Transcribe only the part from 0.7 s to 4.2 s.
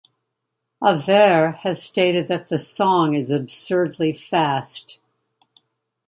Averre has stated that the song is absurdly